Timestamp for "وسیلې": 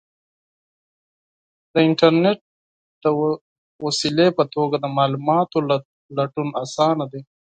3.85-4.27